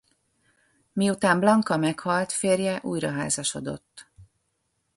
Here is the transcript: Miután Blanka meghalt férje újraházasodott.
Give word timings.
Miután 0.93 1.39
Blanka 1.39 1.77
meghalt 1.77 2.31
férje 2.31 2.79
újraházasodott. 2.83 4.07